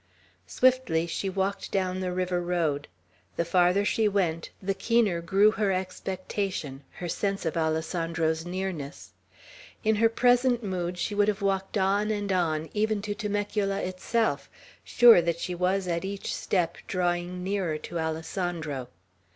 Swiftly 0.47 1.05
she 1.05 1.29
walked 1.29 1.71
down 1.71 1.99
the 1.99 2.11
river 2.11 2.41
road. 2.41 2.87
The 3.35 3.45
farther 3.45 3.85
she 3.85 4.07
went, 4.07 4.49
the 4.59 4.73
keener 4.73 5.21
grew 5.21 5.51
her 5.51 5.71
expectation, 5.71 6.81
her 6.93 7.07
sense 7.07 7.45
of 7.45 7.55
Alessandro's 7.55 8.43
nearness. 8.43 9.11
In 9.83 9.97
her 9.97 10.09
present 10.09 10.63
mood 10.63 10.97
she 10.97 11.13
would 11.13 11.27
have 11.27 11.43
walked 11.43 11.77
on 11.77 12.09
and 12.09 12.31
on, 12.33 12.71
even 12.73 13.03
to 13.03 13.13
Temecula 13.13 13.79
itself, 13.83 14.49
sure 14.83 15.21
that 15.21 15.37
she 15.37 15.53
was 15.53 15.87
at 15.87 16.03
each 16.03 16.33
step 16.33 16.77
drawing 16.87 17.43
nearer 17.43 17.77
to 17.77 17.99
Alessandro. 17.99 18.87